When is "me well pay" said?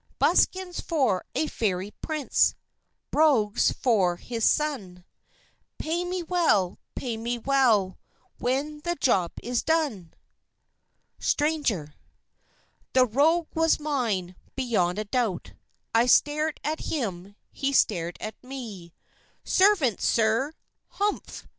6.05-7.17